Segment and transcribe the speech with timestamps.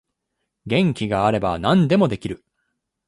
[0.65, 2.43] 元気があれば何でもできる